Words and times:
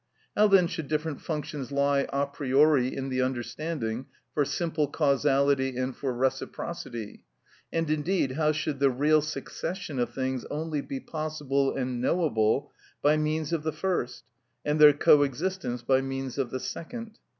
How 0.35 0.47
then 0.47 0.65
should 0.65 0.87
different 0.87 1.21
functions 1.21 1.71
lie 1.71 2.07
a 2.11 2.25
priori 2.25 2.87
in 2.87 3.09
the 3.09 3.21
understanding 3.21 4.07
for 4.33 4.43
simple 4.45 4.87
causality 4.87 5.77
and 5.77 5.95
for 5.95 6.11
reciprocity, 6.11 7.23
and, 7.71 7.87
indeed, 7.87 8.31
how 8.31 8.51
should 8.51 8.79
the 8.79 8.89
real 8.89 9.21
succession 9.21 9.99
of 9.99 10.11
things 10.11 10.43
only 10.49 10.81
be 10.81 10.99
possible 10.99 11.75
and 11.75 12.01
knowable 12.01 12.71
by 13.03 13.15
means 13.15 13.53
of 13.53 13.61
the 13.61 13.71
first, 13.71 14.23
and 14.65 14.79
their 14.81 14.93
co 14.93 15.21
existence 15.21 15.83
by 15.83 16.01
means 16.01 16.39
of 16.39 16.49
the 16.49 16.59
second? 16.59 17.19